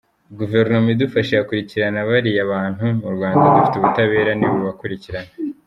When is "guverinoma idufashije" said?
0.39-1.35